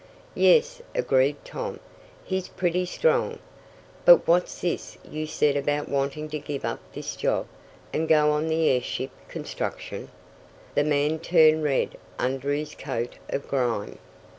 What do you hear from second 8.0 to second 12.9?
go on the airship construction." The man turned red under his